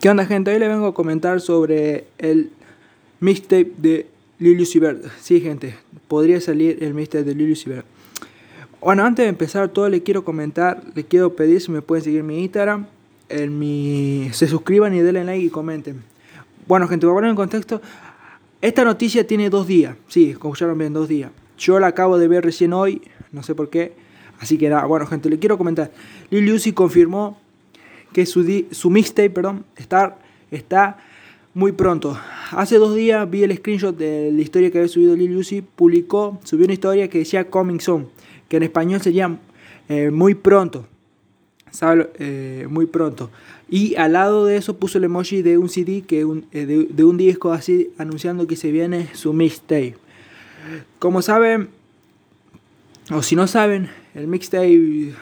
[0.00, 0.52] ¿Qué onda gente?
[0.52, 2.50] Hoy le vengo a comentar sobre el
[3.20, 4.06] mixtape de
[4.38, 5.06] Lil Uzi Vert.
[5.20, 5.74] Sí gente,
[6.06, 7.86] podría salir el mixtape de Lil Uzi Vert.
[8.82, 12.20] Bueno, antes de empezar todo le quiero comentar, le quiero pedir si me pueden seguir
[12.20, 12.86] en mi Instagram,
[13.30, 14.28] en mi...
[14.32, 16.02] se suscriban y denle like y comenten.
[16.68, 17.80] Bueno gente, voy a poner en contexto,
[18.60, 21.30] esta noticia tiene dos días, sí, escucharon bien, dos días.
[21.56, 23.00] Yo la acabo de ver recién hoy,
[23.32, 23.94] no sé por qué,
[24.40, 25.90] así que nada, bueno gente, le quiero comentar.
[26.28, 27.40] Lil Uzi confirmó
[28.16, 30.96] que su, mixtape perdón, está,
[31.52, 32.18] muy pronto.
[32.50, 35.60] Hace dos días vi el screenshot de la historia que había subido Lil Uzi.
[35.60, 38.08] Publicó, subió una historia que decía Coming Soon,
[38.48, 39.38] que en español sería
[39.90, 40.86] eh, muy pronto.
[41.70, 42.08] ¿Sabe?
[42.18, 43.30] Eh, muy pronto.
[43.68, 47.18] Y al lado de eso puso el emoji de un CD, que eh, de, un
[47.18, 49.94] disco así, anunciando que se viene su mixtape.
[50.98, 51.68] Como saben,
[53.10, 55.12] o si no saben, el mixtape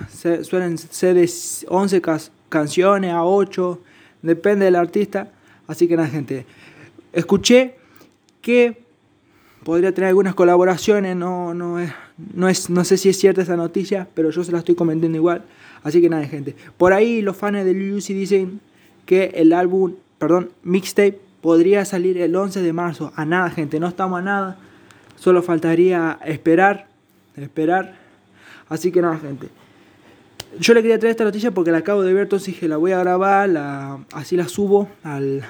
[0.44, 1.28] suelen ser de
[1.66, 2.00] 11
[2.54, 3.80] canciones a 8,
[4.22, 5.32] depende del artista.
[5.66, 6.46] Así que nada, gente.
[7.12, 7.74] Escuché
[8.40, 8.80] que
[9.64, 11.90] podría tener algunas colaboraciones, no, no, es,
[12.32, 15.16] no, es, no sé si es cierta esa noticia, pero yo se la estoy comentando
[15.16, 15.42] igual.
[15.82, 16.54] Así que nada, gente.
[16.78, 18.60] Por ahí los fans de Lucy dicen
[19.04, 23.12] que el álbum, perdón, mixtape podría salir el 11 de marzo.
[23.16, 24.58] A nada, gente, no estamos a nada.
[25.16, 26.86] Solo faltaría esperar,
[27.36, 27.96] esperar.
[28.68, 29.48] Así que nada, gente.
[30.58, 32.92] Yo le quería traer esta noticia porque la acabo de ver, entonces dije la voy
[32.92, 35.42] a grabar, la, así la subo al,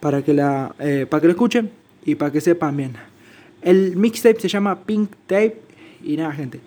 [0.00, 1.70] para, que la, eh, para que escuchen
[2.04, 2.92] y para que sepan bien.
[3.62, 5.60] El mixtape se llama Pink Tape
[6.02, 6.60] y nada, gente.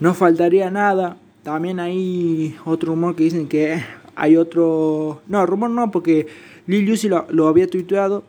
[0.00, 1.16] No faltaría nada.
[1.42, 3.82] También hay otro rumor que dicen que
[4.14, 5.22] hay otro...
[5.26, 6.26] No, rumor no, porque
[6.66, 8.24] Lil Uzi lo, lo había tuiteado,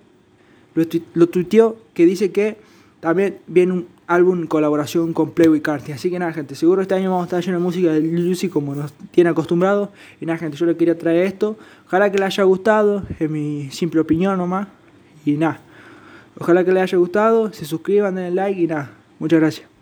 [0.73, 2.57] lo, lo tuiteó, que dice que
[3.05, 5.91] también viene un álbum en colaboración con Playboy Carti.
[5.91, 8.73] Así que nada, gente, seguro este año vamos a estar lleno música de Lucy como
[8.73, 9.91] nos tiene acostumbrado.
[10.19, 11.55] Y nada, gente, yo le quería traer esto.
[11.85, 14.69] Ojalá que le haya gustado, es mi simple opinión nomás.
[15.23, 15.59] Y nada,
[16.39, 18.89] ojalá que le haya gustado, se suscriban, denle like y nada.
[19.19, 19.74] Muchas gracias.